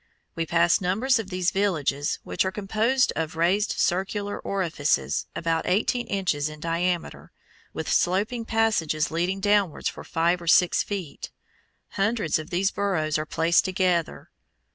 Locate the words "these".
12.49-12.71